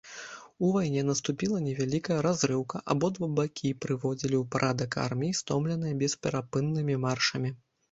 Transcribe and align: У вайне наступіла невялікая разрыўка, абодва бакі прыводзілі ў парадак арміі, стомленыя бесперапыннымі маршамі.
У 0.67 0.69
вайне 0.75 1.01
наступіла 1.09 1.59
невялікая 1.65 2.17
разрыўка, 2.27 2.81
абодва 2.95 3.29
бакі 3.41 3.75
прыводзілі 3.87 4.29
ў 4.41 4.55
парадак 4.57 4.99
арміі, 5.07 5.39
стомленыя 5.43 6.01
бесперапыннымі 6.03 7.01
маршамі. 7.07 7.57